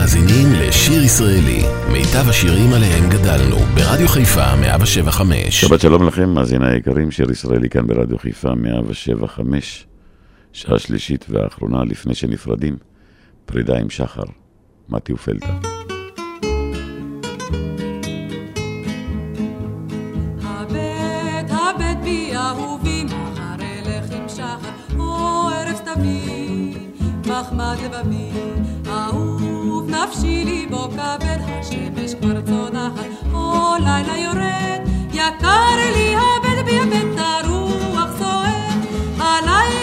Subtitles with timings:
[0.00, 5.60] מאזינים לשיר ישראלי, מיטב השירים עליהם גדלנו, ברדיו חיפה 175.
[5.60, 9.86] שבת שלום לכם, מאזיני היקרים, שיר ישראלי כאן ברדיו חיפה 175,
[10.52, 12.76] שעה שלישית והאחרונה לפני שנפרדים,
[13.46, 14.22] פרידה עם שחר,
[14.88, 15.58] מתי ופלטה.
[27.26, 28.69] מחמד לבבי.
[30.02, 38.10] נפשי ליבו כבד, השמש כבר צונחת, או לילה יורד, יקר לי הבן בי הבן, הרוח
[38.18, 38.84] זועק,
[39.18, 39.79] הלילה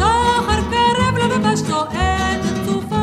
[0.00, 2.96] שחר קרב לו ופשטו את צופו,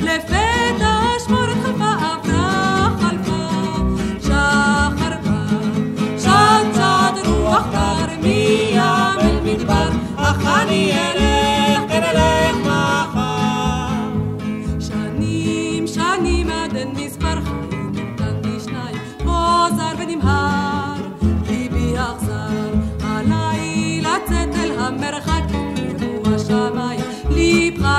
[0.00, 3.46] לפתע אשמורת חלפה עברה חלפה.
[4.22, 11.15] שחר בא, שצת רוח כרמיה אל מדבר, אך אני אל...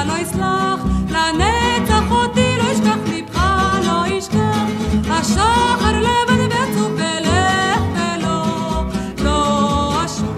[0.08, 3.40] לא יסלח, לנצח אותי לא ישכח, ליבך
[3.86, 4.68] לא ישכח.
[5.10, 8.84] השחר לבן ועצוב בלך ולא,
[9.24, 10.38] לא אשוב.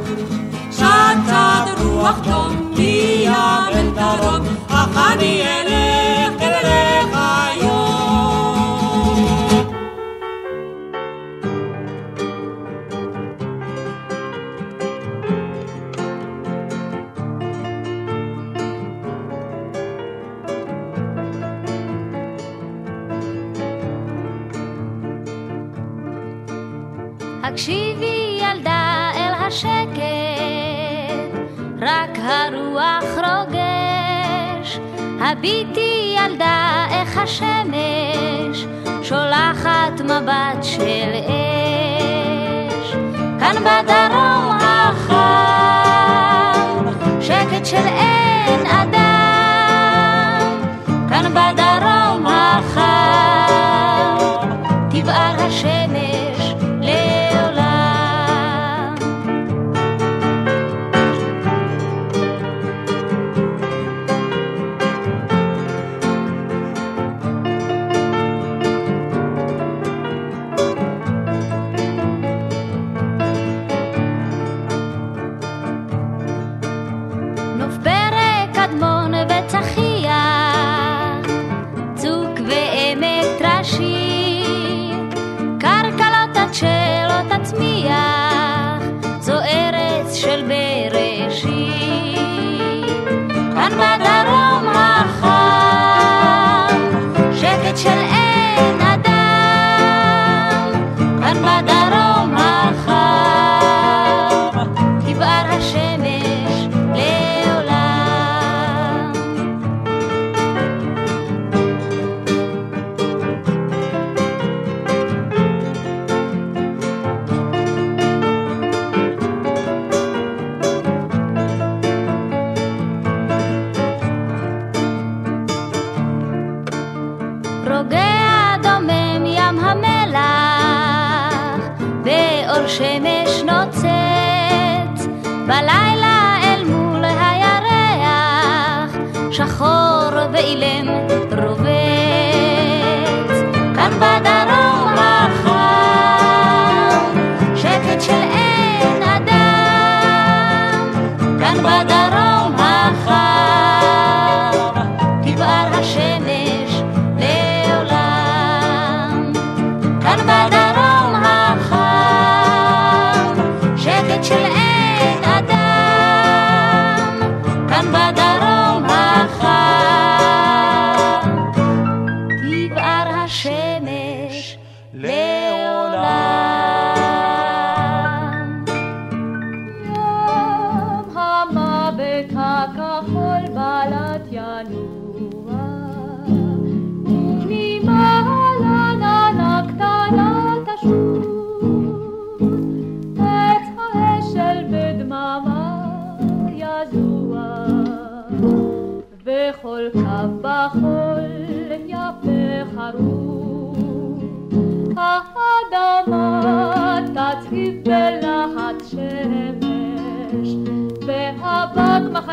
[0.71, 3.88] שטת רוח דום מים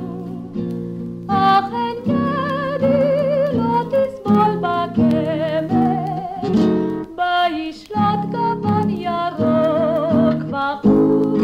[1.29, 5.71] אך אין גדי לא תסבול בגמש,
[7.17, 11.39] בישלט גוון ירוק וחור.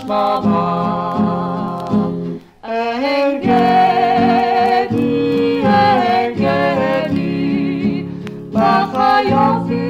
[0.09, 0.65] mama
[3.19, 5.11] Engedi,
[6.21, 7.35] engedi
[8.53, 9.83] Bachayofi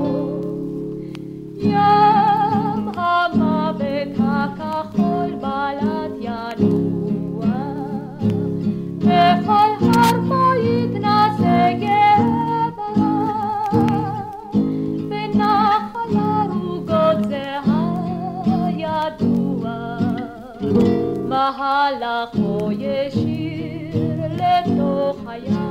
[21.59, 25.63] מהלכו ישיר לתוך הים.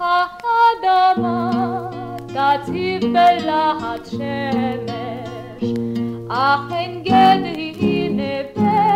[0.00, 1.50] האדמה
[2.26, 5.70] תציב בלהט שמש,
[6.30, 7.38] אך אין גד
[7.80, 8.95] הנה פר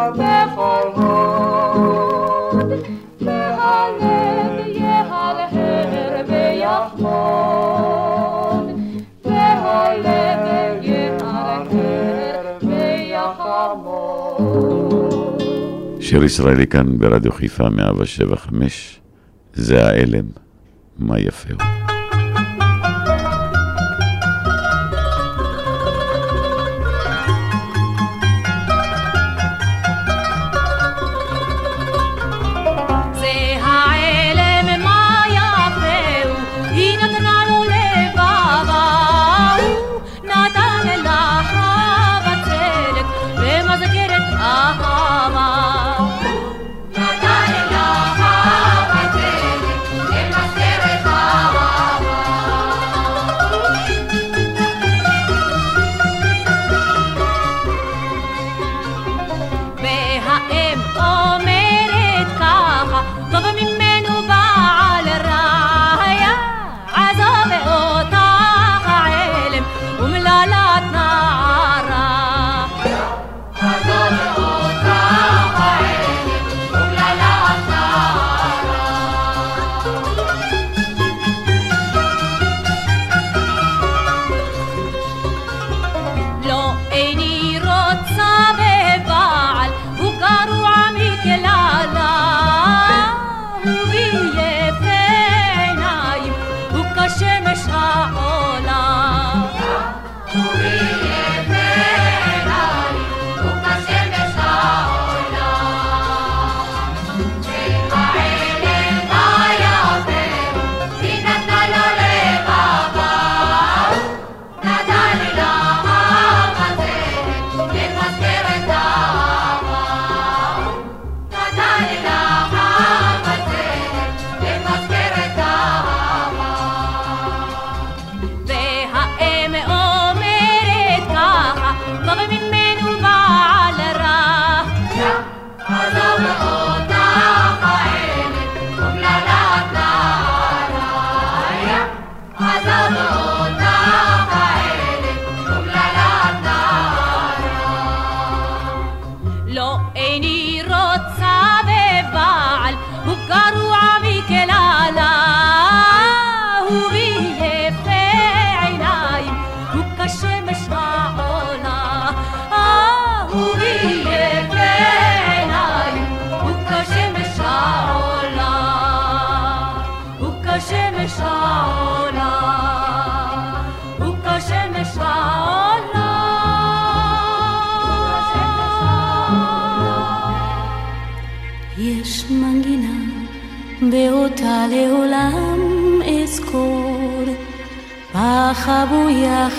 [16.11, 18.35] שיר ישראלי כאן ברדיו חיפה 107
[19.53, 20.25] זה ההלם,
[20.97, 21.80] מה יפה הוא.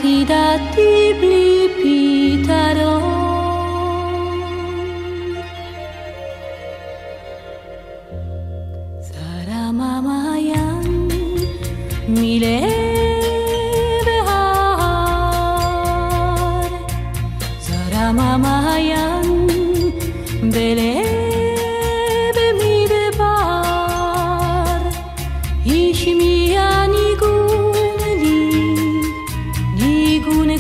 [0.03, 1.15] 滴答滴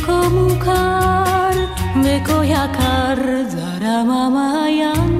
[0.06, 1.54] komucar
[2.04, 3.20] bekoyakar
[3.54, 5.10] zaramamayan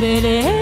[0.00, 0.61] bele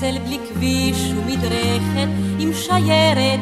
[0.00, 3.37] צל בלי כביש ומדרכת עם שיירת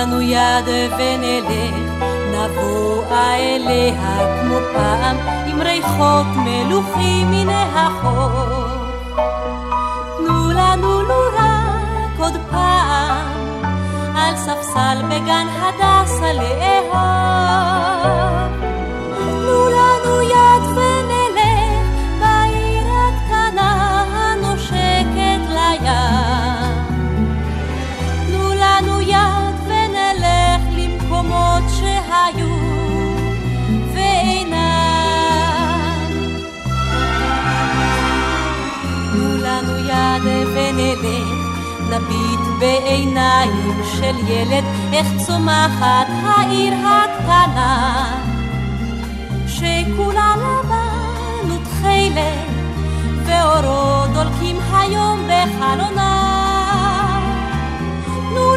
[0.00, 1.92] לנו יד ונלך,
[2.32, 5.16] נבואה אליה כמו פעם,
[5.46, 8.60] עם ריחות מלוכים מן החור.
[10.16, 13.62] תנו לנו לו רק עוד פעם,
[14.16, 16.96] על ספסל בגן הדסה לאהוב.
[19.14, 20.79] תנו לנו יד ונלך,
[40.80, 41.50] ונלך,
[41.90, 48.04] נביט בעיניים של ילד, איך צומחת העיר הקטנה.
[49.46, 52.50] שכולה לבן ותכלת,
[53.24, 56.40] ואורו דולקים היום בחלונה.
[58.04, 58.54] תנו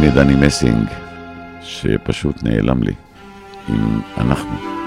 [0.00, 0.88] והנה דני מסינג,
[1.62, 2.92] שפשוט נעלם לי,
[3.68, 4.77] עם אנחנו.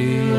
[0.00, 0.29] בסוף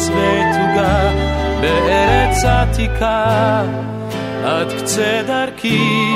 [0.00, 1.12] עד קצווי תוגה
[1.60, 3.62] בארץ עתיקה.
[4.44, 6.14] עד קצה דרכי,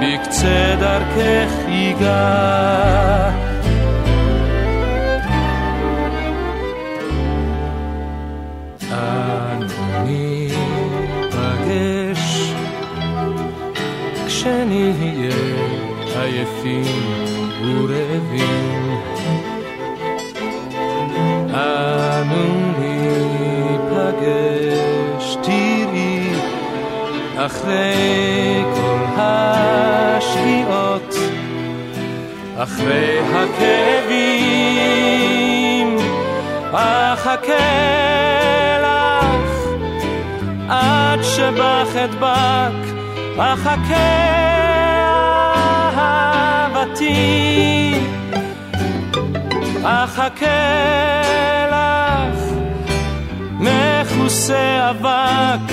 [0.00, 3.30] בקצה דרכך ייגע.
[8.92, 9.66] אנו
[10.04, 11.44] ניפגש
[14.26, 15.34] כשנהיה
[16.14, 16.84] עייפים
[17.62, 18.66] ורעבים.
[27.46, 31.14] אחרי כל השקיעות,
[32.58, 34.76] אחרי הכאבים,
[36.72, 37.52] אחכה
[38.82, 39.50] לך
[40.68, 42.82] עד שבך אדבק,
[43.38, 44.26] אחכה
[45.96, 47.14] אהבתי,
[49.82, 50.46] אחכה
[51.70, 52.40] לך
[54.36, 55.72] מכוסה אבק.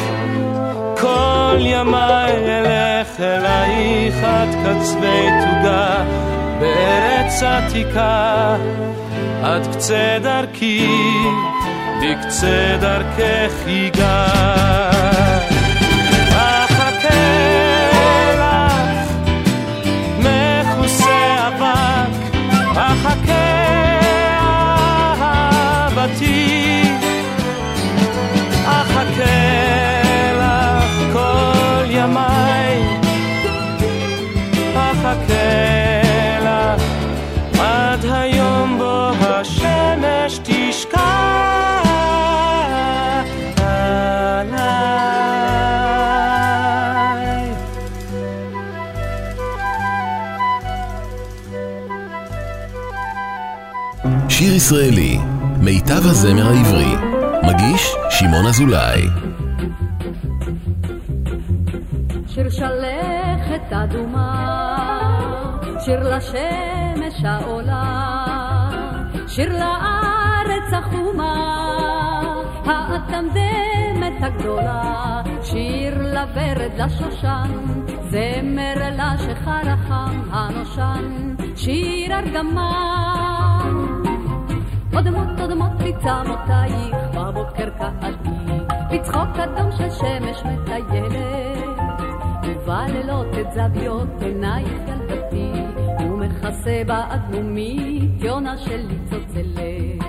[1.01, 6.03] כל ימיי אלך אלייך עד קצווי תוגה
[6.59, 8.55] בארץ עתיקה
[9.43, 10.87] עד קצה דרכי
[12.01, 14.92] בקצה דרכך ייגע
[54.63, 55.17] שיר ישראלי,
[55.59, 56.95] מיטב הזמר העברי.
[57.47, 59.01] מגיש שמעון אזולאי.
[62.27, 64.99] שיר שלכת אדומה,
[65.85, 68.69] שיר לשמש העולה,
[69.27, 71.35] שיר לארץ החומה,
[72.65, 77.51] האטמדמת הגדולה, שיר לוורד לשושן,
[78.09, 84.02] זמר לשחר החם הנושן, שיר ארגמן.
[85.05, 88.29] אודמות אודמות מצמותייך בבוקר קהלתי,
[88.91, 92.01] בצחוק אדום של שמש מטיילת,
[92.43, 95.51] ובלילות את זוויות עינייך ילדתי,
[95.99, 100.03] ומכסה באדמומית יונה של ניצוצלת.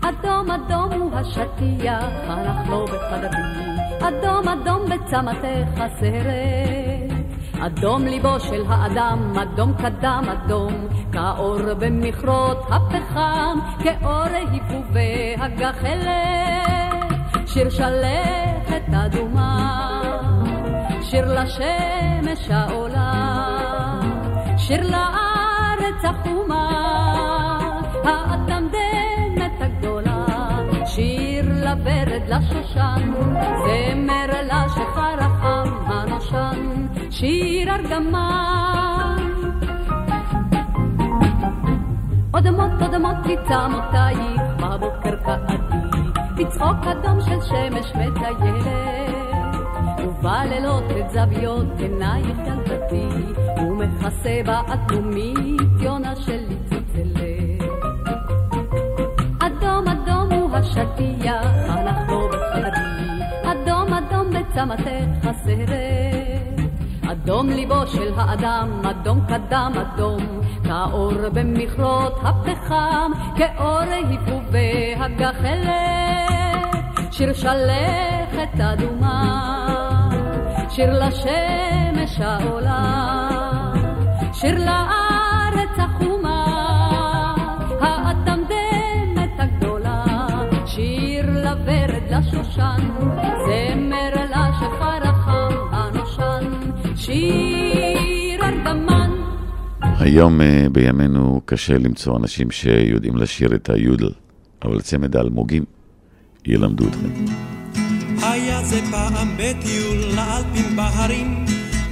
[0.00, 2.84] אדום אדום הוא השטיח, הלך לו
[4.00, 6.87] אדום אדום בצמתך הסרט.
[7.60, 16.88] אדום ליבו של האדם, אדום קדם אדום, כאור במכרות הפחם, כאור היפובי הגחלת.
[17.46, 20.02] שיר שלכת אדומה,
[21.02, 24.00] שיר לשמש העולה,
[24.56, 26.68] שיר לארץ החומה,
[28.04, 30.26] האטמדמת הגדולה,
[30.86, 33.12] שיר לוורד לשושן,
[33.64, 39.16] זמר לשחר החם הנושן, שיר ארגמן.
[42.34, 45.54] אודמות אודמות תצמותייך בבוקר קעתי,
[46.36, 49.14] בצחוק אדום של שמש מטיילת,
[49.98, 53.08] ובלילות את זוויות עינייך ילדתי,
[53.60, 57.68] ומכסה באטומית יונה של ניצוצלת.
[59.40, 61.46] אדום אדום הוא השטיח,
[62.08, 66.17] לו בחדרי, אדום אדום בצמתך הסרט.
[67.12, 76.68] אדום ליבו של האדם, אדום קדם אדום, כאור במכרות הפחם, כאור היפובי הגחלת.
[77.10, 80.10] שיר שלכת אדומה,
[80.70, 83.30] שיר לשמש העולה,
[84.32, 86.44] שיר לארץ החומה,
[87.80, 90.04] האטמדמת הגדולה,
[90.66, 92.88] שיר לוורד לשושן,
[93.46, 94.17] זמר
[100.00, 104.10] היום אה, בימינו קשה למצוא אנשים שיודעים לשיר את היודל,
[104.64, 105.64] אבל צמד האלמוגים
[106.46, 107.24] ילמדו אתכם.
[108.22, 111.44] היה זה פעם בטיול לאלפים בהרים,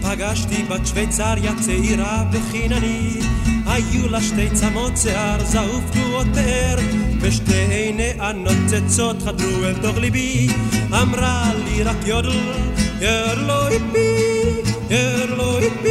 [0.02, 3.24] פגשתי בת שוויצריה צעירה וחיננית.
[3.66, 6.76] היו לה שתי צמות שיער זהוב תנועות פאר,
[7.20, 10.48] ושתי עיניה נוצצות חדרו אל תוך ליבי.
[11.02, 12.30] אמרה לי רק יודל,
[13.00, 14.16] ירלו איפי,
[14.90, 15.88] ירלו איפי,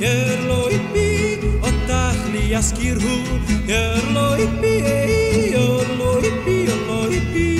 [0.00, 0.47] ירלו איפי,
[2.48, 3.18] שיזכירו
[3.66, 4.80] ירלוי פי,
[5.52, 7.58] ירלוי פי, ירלוי פי.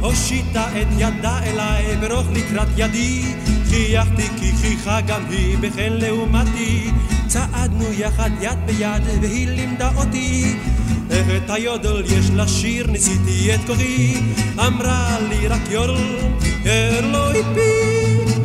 [0.00, 3.22] הושיטה את ידה אליי ברוך לקראת ידי,
[3.70, 6.90] חייכתי כי חייכה גם היא בחן לעומתי
[7.34, 10.56] צעדנו יחד יד ביד והיא לימדה אותי
[11.10, 14.20] איך את היודל יש לשיר ניסיתי את כוחי.
[14.66, 15.94] אמרה לי רק יודל
[16.64, 17.70] ירלו איפי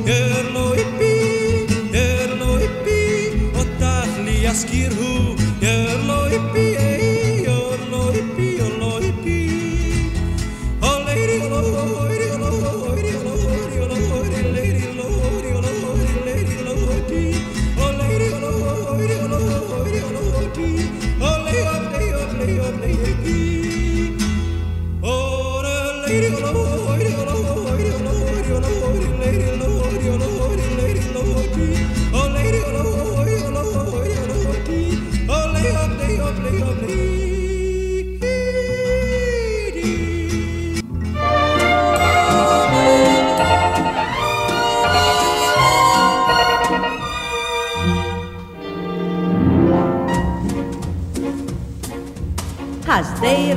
[0.06, 6.88] ירלו איפי ירלו איפי אותך לי יזכיר הוא ירלו איפי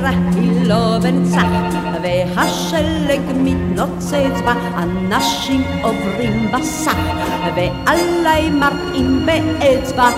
[0.05, 6.97] השדרה היא לא בנצח, והשלג מתנוצץ בה, אנשים עוברים בסך,
[7.55, 10.09] ועליי מראים באצבע.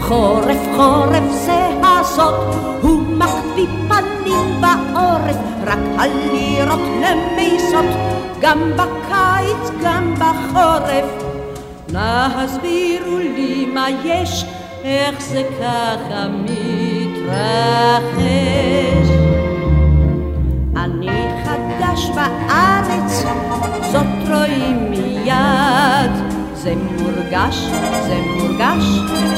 [0.00, 5.36] חורף חורף זה הזאת, הוא מחביא פנים בעורף,
[5.66, 7.96] רק הלירות למיסות,
[8.40, 11.24] גם בקיץ, גם בחורף.
[11.92, 14.44] נא הסבירו לי מה יש,
[14.84, 16.26] איך זה ככה
[17.24, 19.08] מתרחש.
[20.76, 23.24] אני חדש בארץ,
[23.92, 26.10] זאת רואים מיד.
[26.54, 27.56] זה מורגש,
[28.06, 28.84] זה מורגש,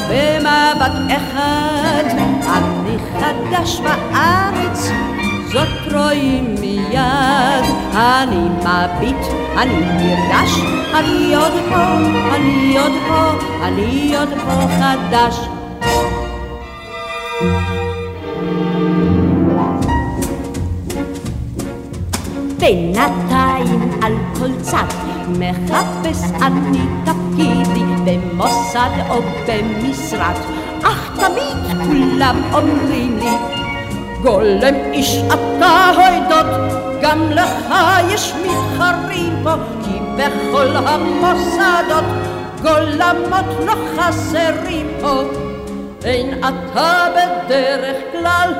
[0.09, 2.03] במבט אחד.
[2.47, 4.91] אני חדש בארץ,
[5.53, 7.65] זאת רואים מיד.
[7.93, 9.25] אני מביט,
[9.57, 10.59] אני נרגש,
[10.93, 11.83] אני עוד פה,
[12.35, 13.31] אני עוד פה,
[13.63, 15.56] אני עוד פה חדש.
[22.67, 24.85] בינתיים על כל צד
[25.27, 30.35] מחפש אני תפקידי במוסד או במשרד.
[30.83, 33.37] אך תמיד כולם אומרים לי
[34.21, 36.45] גולם איש אתה הוידות
[37.01, 37.75] גם לך
[38.13, 39.53] יש מתחרים פה
[39.83, 42.05] כי בכל המוסדות
[42.61, 45.21] גולמות לא חסרים פה.
[46.03, 48.53] אין אתה בדרך כלל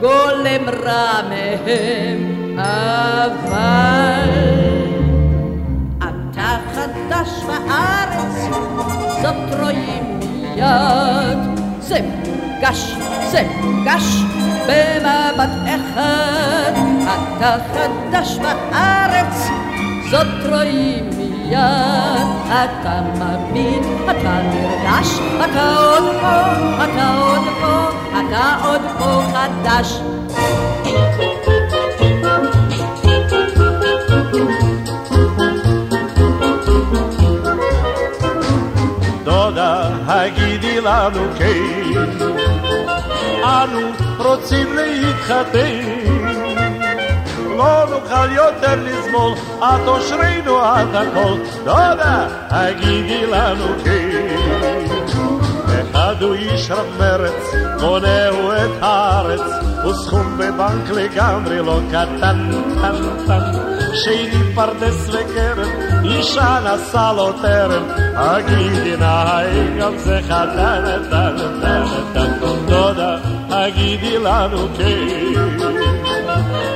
[0.00, 4.30] גולם רע מהם אבל
[5.98, 8.48] אתה חדש בארץ,
[9.22, 11.38] זאת רואים מיד.
[11.80, 12.94] זה מורגש,
[13.30, 14.22] זה מורגש
[14.66, 16.72] במבט אחד.
[17.36, 19.48] אתה חדש בארץ,
[20.10, 22.26] זאת רואים מיד.
[22.48, 26.36] אתה מביט, אתה נרגש, אתה עוד פה,
[26.84, 30.00] אתה עוד פה, אתה עוד פה חדש.
[39.24, 41.92] דודה, הגידי לנו כן,
[43.44, 43.80] אנו
[44.18, 46.63] רוצים להתחתן.
[47.56, 51.38] לא נוכל יותר לסבול, את אושרנו את הכל.
[51.64, 54.36] דודה, הגידי לנו כן.
[55.94, 59.40] אחד הוא איש רב מרץ, בונהו את הארץ,
[59.86, 63.74] וסכום בבנק לגמרי לא קטן, טן, טן.
[63.94, 67.82] שני פרדס וקרן, אישה נשא לו טרם,
[68.16, 73.16] הגידי נהי גם זה חתן, טן, טן, טן, דודה,
[73.50, 75.40] הגידי לנו כן,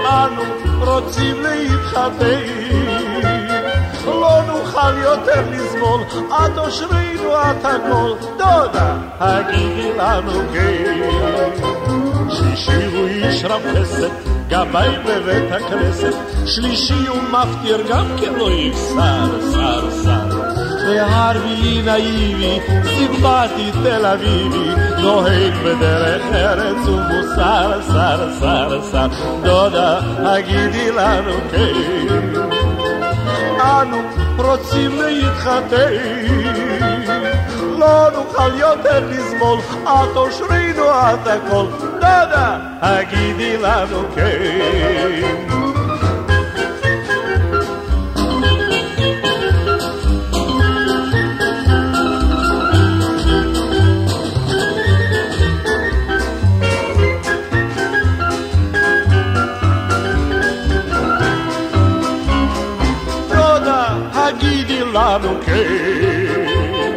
[0.04, 2.40] אנו רוצים להתחתן.
[4.04, 11.00] לא נוכל יותר לסבול, את אושרינו את הכל, דודה, הגידי לנו כן.
[12.30, 14.08] שישי הוא איש רב חסד,
[14.48, 16.14] גבאי בבית הכנסת,
[16.46, 20.27] שלישי הוא מפטיר גם כן לא יפסר, שר, שר.
[20.88, 29.06] והרביעי נאיבי, סימפטי תל אביבי, נוהג בדרך ארץ ומוסר, שר, שר, שר.
[29.42, 31.72] דודה, הגידי לנו כן.
[33.60, 33.96] אנו
[34.36, 35.92] רוצים להתחתן.
[37.78, 41.66] לא נוכל יותר לסבול, את אושרינו את הכל.
[42.00, 45.57] דודה, הגידי לנו כן.
[64.98, 66.94] הגידי לנו כן.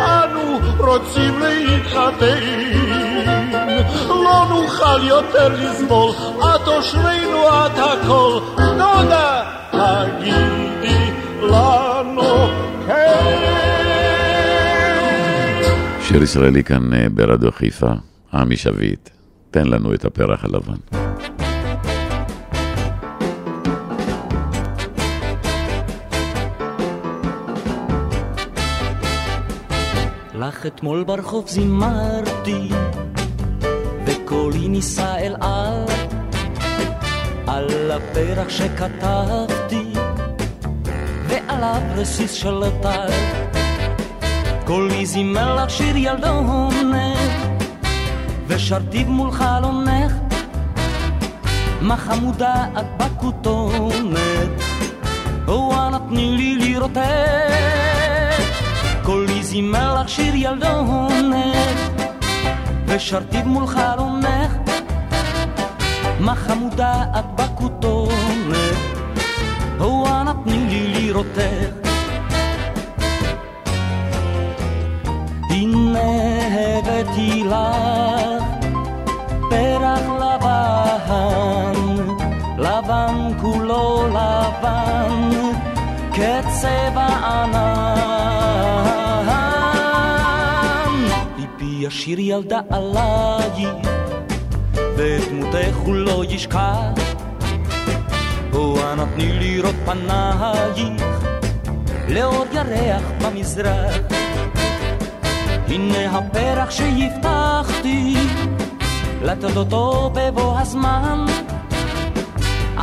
[0.00, 2.38] אנו רוצים להתחתן.
[4.08, 8.38] לא נוכל יותר לסבול, את אושרינו את הכל.
[8.56, 12.48] דודה, הגידי לנו
[12.86, 13.38] כן.
[16.00, 17.90] שיר ישראלי כאן ברדיו חיפה,
[18.34, 19.10] עמי שביט,
[19.50, 21.07] תן לנו את הפרח הלבן.
[30.58, 32.68] לך אתמול ברחוב זימרתי,
[34.06, 35.84] וקולי נישא אל על,
[37.46, 39.92] על הפרח שכתבתי,
[41.28, 43.10] ועליו רסיס של טל.
[44.66, 47.58] קולי זימר לך שיר ילדונת,
[48.46, 50.12] ושרתיו מול חלונך,
[51.80, 54.50] מה חמודה את בכותונת,
[55.48, 57.97] או נתני לי לראותך.
[59.48, 61.78] זימר לך שיר ילדונת,
[62.86, 64.52] ושרתיו מול חלונך,
[66.20, 68.76] מה חמודה את בכותונת,
[69.80, 71.88] או נתני לי לראותך.
[75.50, 76.00] הנה
[76.52, 77.97] הבאתי לך
[91.88, 93.66] ישיר ילדה עליי,
[94.96, 96.92] ואת דמותך הוא לא ישכח.
[98.52, 101.02] או אנא תני לראות פנייך
[102.08, 103.94] לאור ירח במזרח.
[105.68, 108.16] הנה הפרח שהבטחתי
[109.22, 111.26] לתת אותו בבוא הזמן.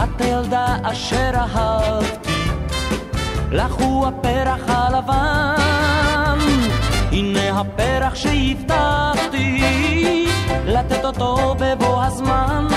[0.03, 2.43] את הילדה אשר אהבתי,
[3.51, 5.64] לך הוא הפרח הלבן.
[7.55, 9.61] הנה הפרח שהבטחתי
[10.65, 12.67] לתת אותו בבוא הזמן.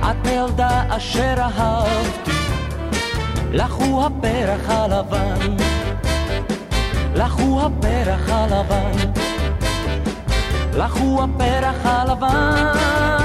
[0.00, 2.30] את הילדה אשר אהבתי,
[3.52, 5.56] לך הוא הפרח הלבן.
[7.14, 9.12] לך הוא הפרח הלבן.
[10.74, 13.21] לך הוא הפרח הלבן.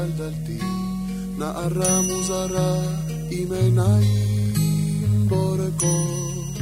[0.00, 0.58] על דלתי,
[1.38, 2.74] נערה מוזרה
[3.30, 6.58] עם עיניים בורקות.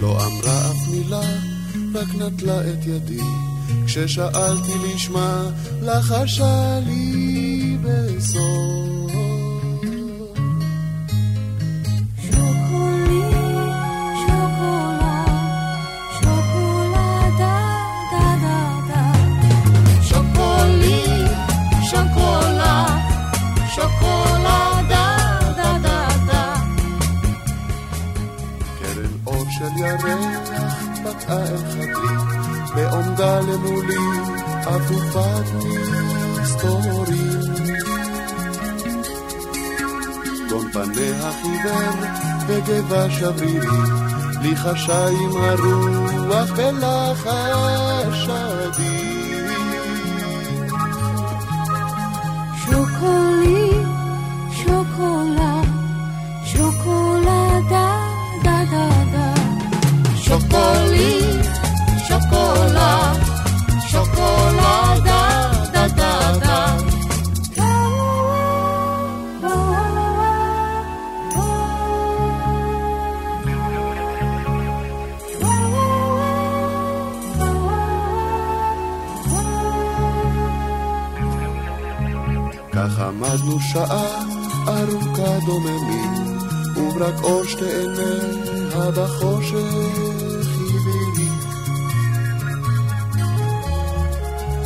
[0.00, 1.30] לא אמרה אף מילה,
[1.94, 3.22] רק נטלה את ידי,
[3.86, 5.50] כששאלתי לשמה,
[5.82, 8.85] לחשה לי בסוף.
[31.28, 32.16] אל חדרי,
[32.74, 33.96] בעומדה למולי
[34.66, 35.46] עטופת
[36.40, 37.40] מסתורים.
[40.48, 41.96] גון פניה חיוור
[42.46, 43.66] וגבה שברירי,
[44.42, 48.95] לי חשה עם הרוח בלחש עדין.
[83.76, 84.22] שעה
[84.68, 86.38] ארוכה דוממים,
[86.76, 89.56] וברק אור שתי עיניה בחושך
[90.74, 91.30] הבהירי.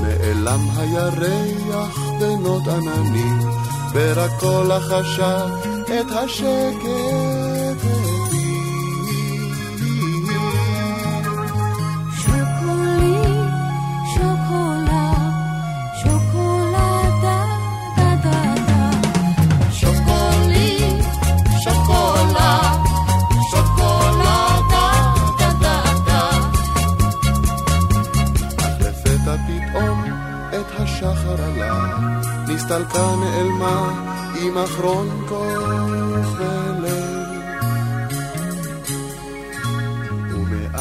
[0.01, 3.39] נעלם הירח בנות עננים,
[3.93, 5.47] ורק קול לחשה
[5.85, 7.30] את השקט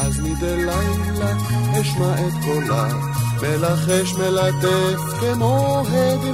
[0.00, 1.32] ומאז מדי לילה
[1.80, 2.88] אשמע את קולה,
[3.42, 6.24] מלחש מלטף כמו הד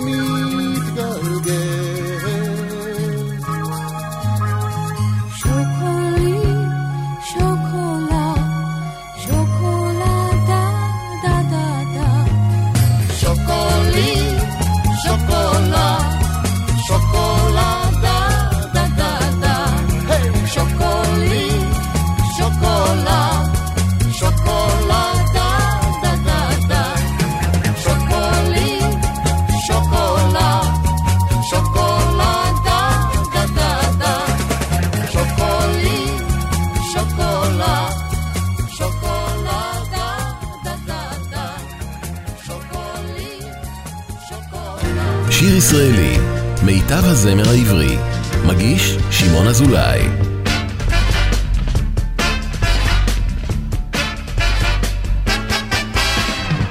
[45.76, 45.86] שוקולה.
[45.86, 46.16] שיר ישראלי,
[46.62, 47.96] מיטב הזמר העברי.
[48.44, 50.00] מגיש שמעון אזולאי.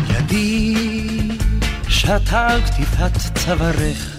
[0.10, 0.76] ידי
[1.88, 4.18] שתה על כתיבת צווארך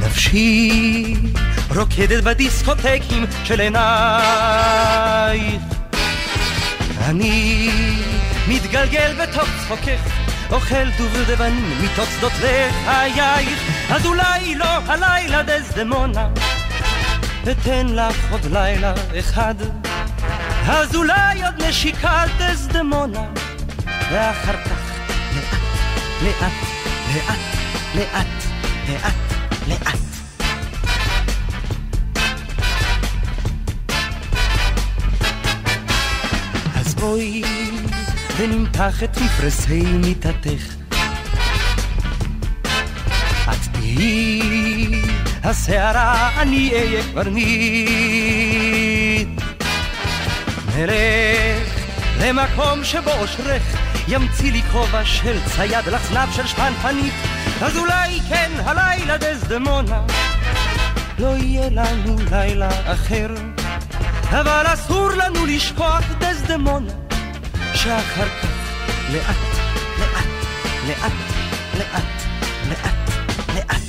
[0.00, 1.14] נפשי
[1.76, 3.84] רוקדת בדיסקוטקים של עינייך
[7.00, 7.70] אני
[8.48, 10.23] מתגלגל בתוך צחוקך
[10.54, 16.28] אוכל דובדבנים מתוך שדות לחייך אז אולי לא הלילה דזדמונה.
[17.50, 19.54] אתן לך עוד לילה אחד,
[20.66, 23.24] אז אולי עוד נשיקה דסדמונה,
[24.10, 24.90] ואחר כך
[25.32, 25.62] לאט,
[26.22, 26.52] לאט,
[27.14, 27.38] לאט,
[27.94, 28.26] לאט,
[28.88, 29.14] לאט,
[29.68, 29.98] לאט.
[36.74, 37.63] אז בואי
[38.36, 40.74] ונמתח את מפרשי מיטתך.
[43.50, 45.02] את תהיי
[45.44, 48.24] הסערה, אני אהיה קברניט.
[50.76, 51.68] נלך
[52.20, 53.62] למקום שבו אושרך
[54.08, 57.14] ימציא לי כובע של צייד לצלב של שפנפנית,
[57.62, 60.02] אז אולי כן הלילה דסדמונה.
[61.18, 63.28] לא יהיה לנו לילה אחר,
[64.30, 66.04] אבל אסור לנו לשכוח
[67.84, 68.48] שאחר כך
[69.12, 69.36] לאט,
[69.98, 70.26] לאט,
[70.88, 71.12] לאט,
[71.78, 72.02] לאט,
[72.68, 72.94] לאט,
[73.54, 73.82] לאט.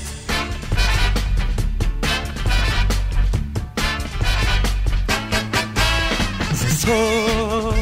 [6.52, 7.76] זה סוף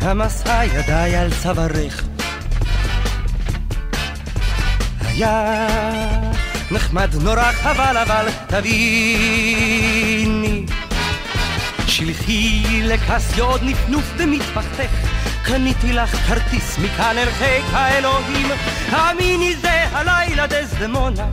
[0.00, 2.04] המסע ידיי על צווארך.
[5.00, 5.66] היה
[6.70, 9.80] נחמד נורא חבל אבל תביני
[11.86, 14.99] שלחי לקסיה עוד נפנוף במטפחתך
[15.50, 18.46] קניתי לך כרטיס מכאן אל חיק האלוהים
[18.90, 21.26] האמיני זה הלילה דסדמונה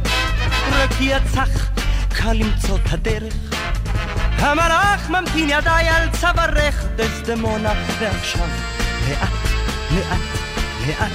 [0.71, 1.49] רק יצח
[2.09, 3.33] קל למצוא את הדרך.
[4.39, 8.47] המלאך ממתין ידיי על צווארך דסדמונה ועכשיו
[9.09, 9.29] לאט
[9.91, 10.19] לאט
[10.87, 11.11] לאט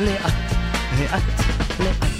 [0.00, 0.32] לאט
[1.00, 1.22] לאט
[1.80, 2.10] לאט.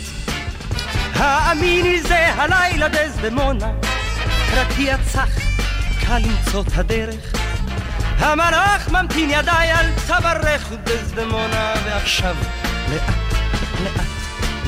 [1.15, 3.73] האמיני זה הלילה דסדמונה
[4.57, 5.29] רק יצח
[6.07, 7.46] קל למצוא את הדרך
[8.19, 12.37] המלאך ממתין ידיי על צווארך דסדמונה ועכשיו
[12.91, 13.03] לאט
[13.85, 14.07] לאט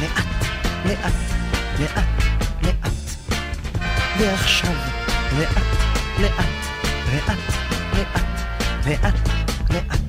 [0.01, 0.25] לאט
[0.87, 1.13] לאט
[1.81, 2.05] לאט
[2.63, 2.93] לאט
[4.19, 4.73] ועכשיו
[5.39, 5.57] לאט
[6.21, 6.33] לאט
[7.13, 7.29] לאט
[7.95, 8.19] לאט
[8.87, 9.15] לאט
[9.71, 10.01] לאט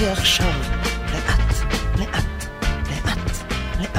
[0.00, 0.52] ועכשיו
[1.12, 1.40] לאט
[1.98, 2.14] לאט
[2.90, 3.98] לאט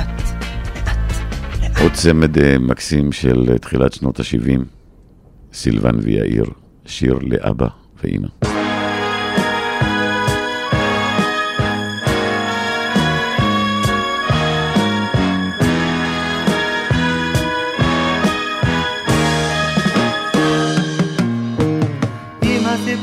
[1.61, 4.59] לאט עוד צמד אה, מקסים של אה, תחילת שנות ה-70,
[5.53, 6.45] סילבן ויאיר,
[6.85, 7.67] שיר לאבא
[8.03, 8.27] ואימא.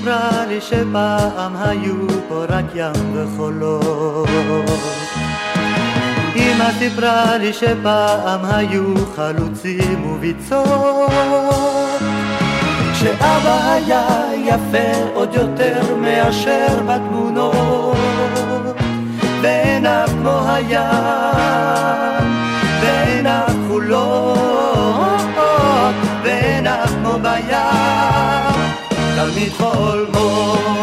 [0.04, 4.28] סיפרה לי שפעם היו פה רק ים וחולות
[6.36, 11.10] אמא סיפרה לי שפעם היו חלוצים וביצות
[13.04, 17.96] שאבא היה יפה עוד יותר מאשר בתמונות.
[19.42, 20.80] ועיניו כמו הים
[22.80, 25.20] ועיניו כחולות
[26.22, 28.54] ועיניו כמו בים
[29.16, 30.73] תלמיד חולמות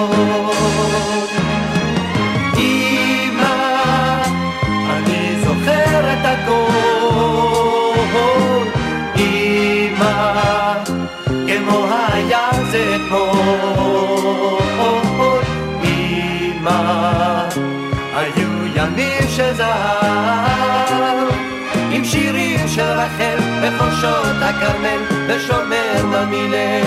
[22.82, 26.86] שירים של רחל בחורשות הכרמל ושומר במילך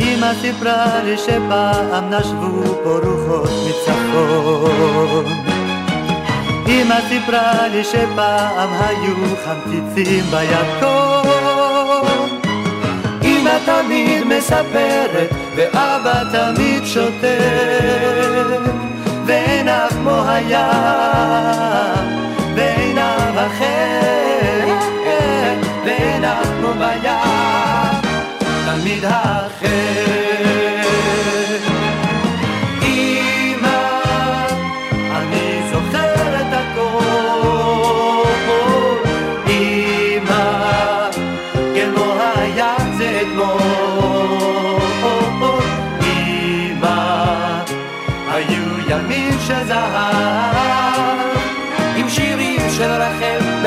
[0.00, 5.24] אמא סיפרה לי שפעם נשבו פה רוחות מצפון.
[6.68, 11.24] אמא סיפרה לי שפעם היו חמציצים בירקון.
[13.22, 18.04] אמא תמיד מספרת ואבא תמיד שותק.
[19.26, 20.60] ועיניו כמו הים
[22.54, 24.74] ועיניו אחר
[25.84, 27.10] ועיניו כמו בים
[28.66, 30.23] תמיד אחר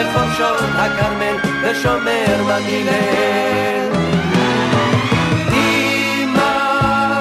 [0.07, 3.91] בחורשות הכרמל ושומר במילל.
[5.53, 7.19] אמא,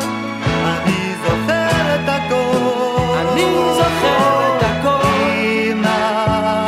[0.65, 3.17] אני זוכר את הכל.
[3.19, 5.09] אני זוכר את הכל.
[5.41, 6.67] אמא,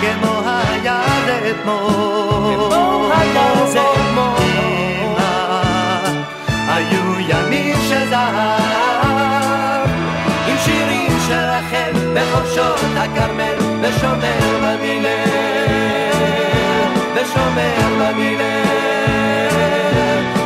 [0.00, 2.70] כמו היה זה אתמול.
[2.70, 4.38] כמו היה זה אתמול.
[4.40, 5.32] אמא,
[6.68, 8.58] היו ימים שזהב
[10.46, 15.37] עם שירים שלכם בחורשות הכרמל ושומר במילל.
[17.28, 18.62] ושומר במילה,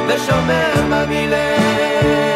[0.09, 2.32] ושומר במילה.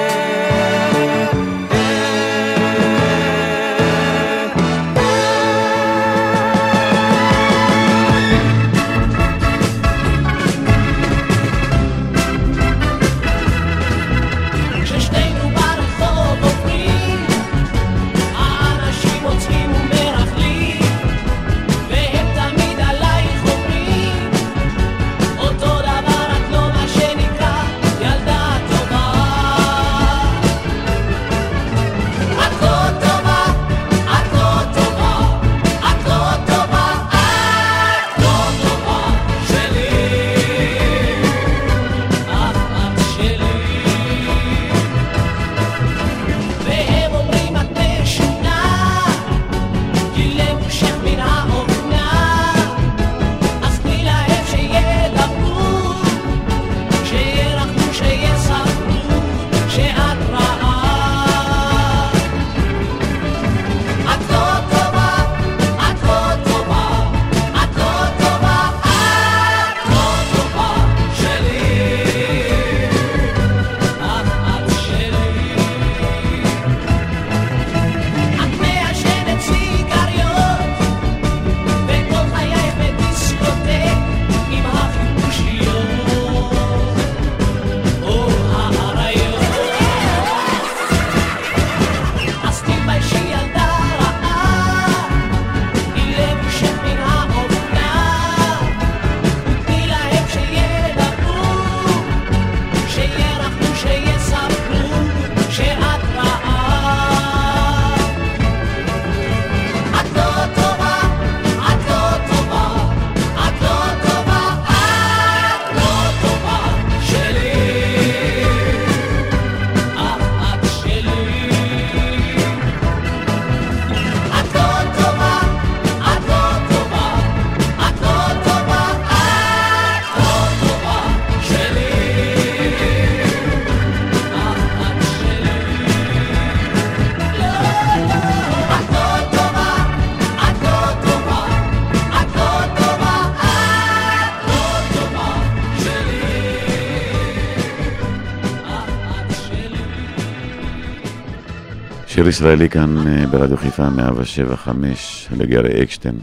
[152.26, 156.20] שיר ישראלי כאן אה, ברדיו חיפה 175 לגרי אקשטיין.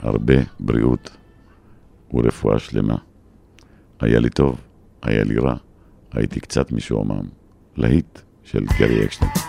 [0.00, 1.10] הרבה בריאות
[2.14, 2.96] ורפואה שלמה.
[4.00, 4.60] היה לי טוב,
[5.02, 5.54] היה לי רע,
[6.12, 7.24] הייתי קצת משועמם.
[7.76, 9.41] להיט של גרי אקשטיין.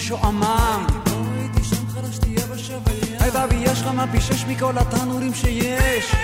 [0.00, 0.86] משועמם.
[1.38, 3.16] הייתי שם חלש תהיה בשבי ים.
[3.18, 6.14] היי בבי יש לך מה פי שש מכל התנורים שיש.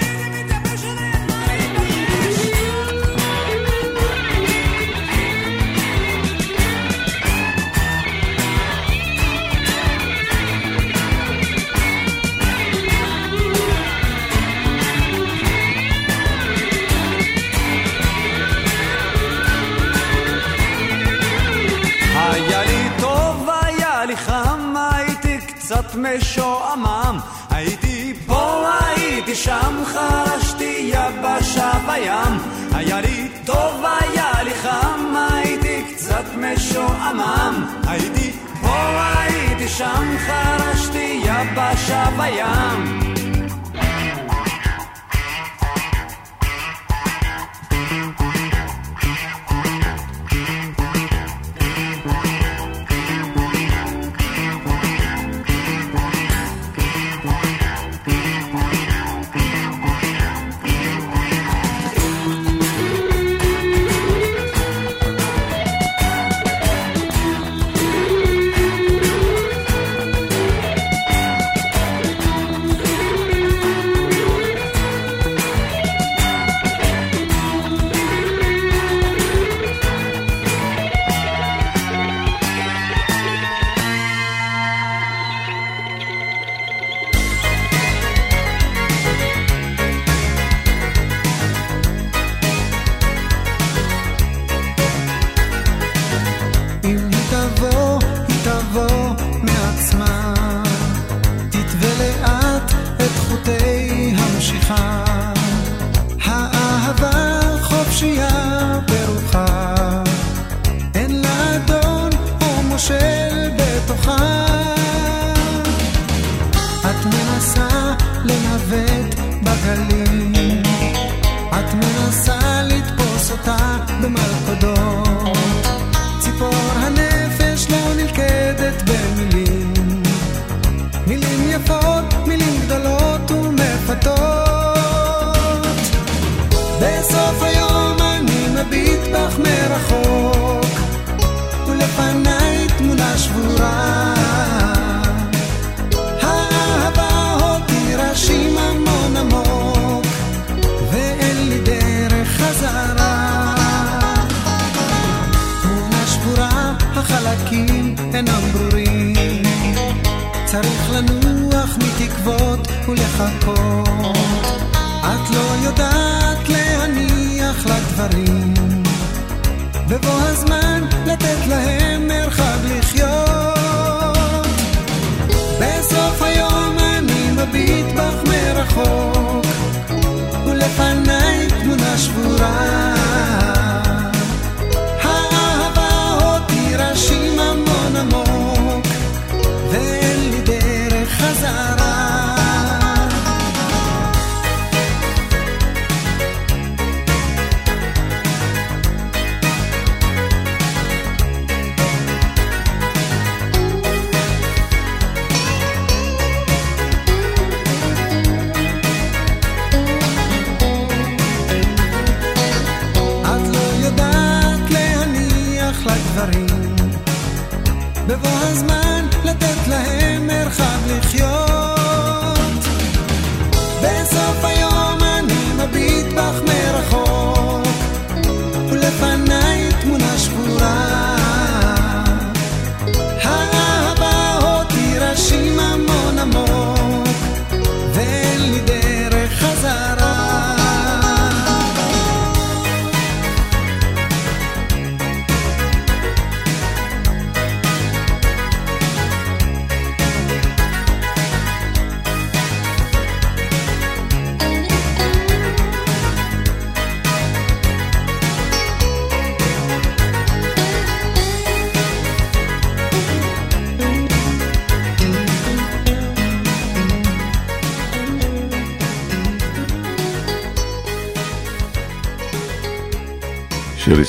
[25.97, 27.19] משועמם.
[27.51, 32.39] הייתי פה, הייתי שם, חרשתי יבשה וים.
[32.75, 37.67] היה לי טוב, היה לי חם, הייתי קצת משועמם.
[37.87, 38.33] הייתי
[38.63, 43.06] פה, הייתי שם, חרשתי יבשה וים.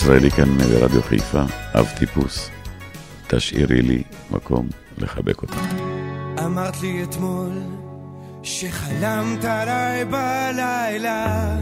[0.08, 1.42] ישראלי כאן ברדיו חיפה,
[1.76, 2.50] אב טיפוס,
[3.28, 5.58] תשאירי לי מקום לחבק אותך.
[6.46, 7.52] אמרת לי אתמול
[8.44, 11.56] שחלמת עליי בלילה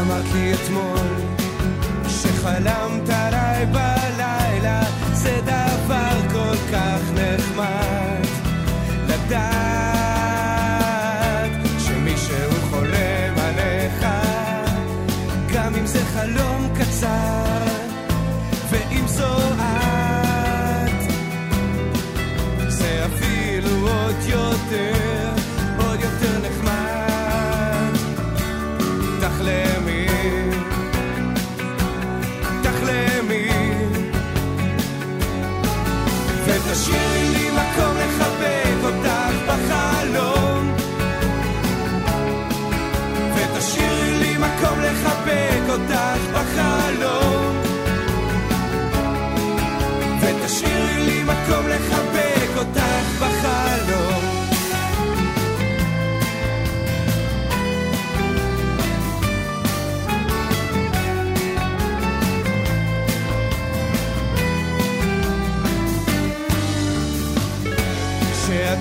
[0.00, 1.17] אמרת לי אתמול
[16.78, 17.47] חלום קצר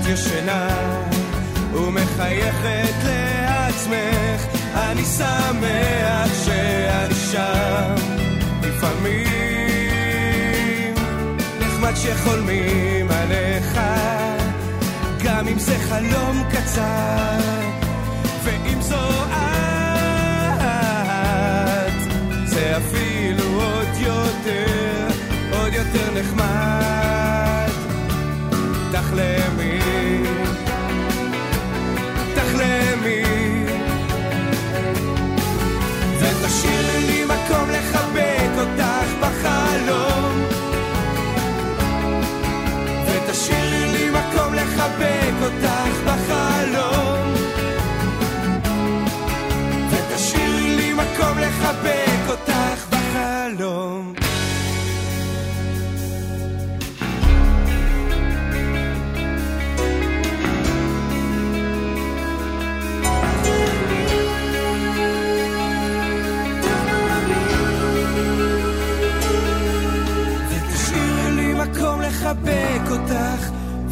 [0.07, 0.67] ישנה
[1.73, 4.45] ומחייכת לעצמך,
[4.75, 7.95] אני שמח שאני שם.
[8.61, 9.27] לפעמים
[11.59, 13.79] נחמד שחולמים עליך,
[15.23, 17.39] גם אם זה חלום קצר,
[18.43, 19.37] ואם זו את,
[22.45, 25.07] זה אפילו עוד יותר,
[25.51, 27.06] עוד יותר נחמד.
[29.17, 29.79] תחלמי,
[32.35, 33.23] תחלמי,
[36.19, 40.45] ותשאירי לי מקום לחבק אותך בחלום,
[43.07, 47.33] ותשאירי לי מקום לחבק אותך בחלום,
[49.91, 52.06] ותשאירי לי מקום לחבק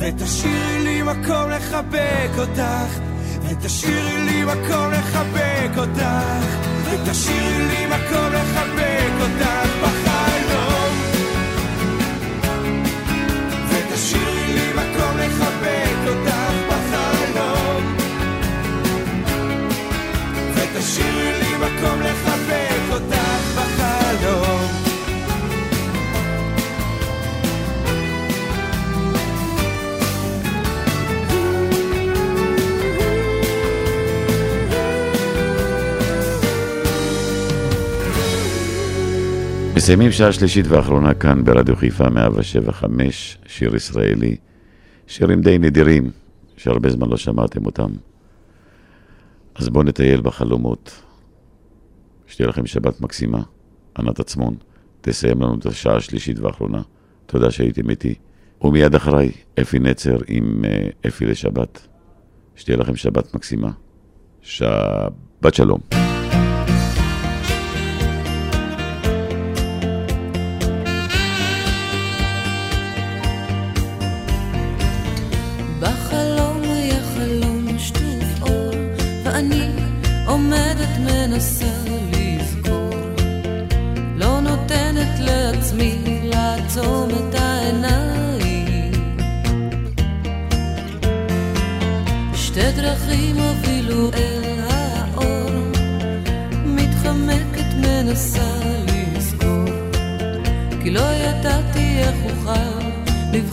[0.07, 2.99] ותשאירי לי מקום לחבק אותך,
[3.49, 6.45] ותשאירי לי מקום לחבק אותך,
[6.85, 10.93] ותשאירי לי מקום לחבק אותך בחלום.
[13.69, 17.95] ותשאירי לי מקום לחבק אותך בחלום.
[20.55, 22.14] ותשאירי לי מקום לחבק
[39.85, 44.35] מסיימים שעה שלישית ואחרונה כאן ברדיו חיפה 175, שיר ישראלי,
[45.07, 46.11] שירים די נדירים,
[46.57, 47.89] שהרבה זמן לא שמעתם אותם.
[49.55, 51.01] אז בואו נטייל בחלומות.
[52.27, 53.41] שתהיה לכם שבת מקסימה.
[53.99, 54.55] ענת עצמון,
[55.01, 56.81] תסיים לנו את השעה השלישית והאחרונה.
[57.25, 58.15] תודה שהייתם איתי.
[58.61, 59.31] ומיד אחריי,
[59.61, 61.87] אפי נצר עם אה, אפי לשבת.
[62.55, 63.71] שתהיה לכם שבת מקסימה.
[64.41, 65.79] שבת שלום.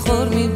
[0.05, 0.49] خور می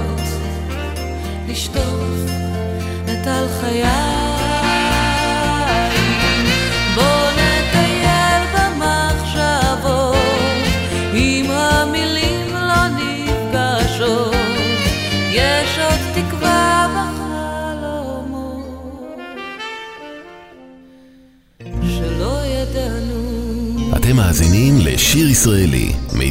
[0.00, 0.28] לראות,
[1.48, 2.30] לשטוף
[3.04, 4.30] את על חיי.
[24.10, 25.92] אתם מאזינים לשיר ישראלי,